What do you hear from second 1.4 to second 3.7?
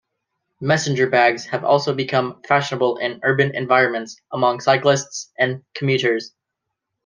have also become fashionable in urban